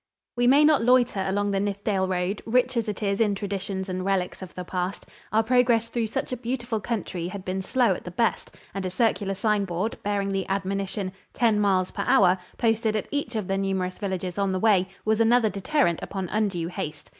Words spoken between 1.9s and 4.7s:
road, rich as it is in traditions and relics of the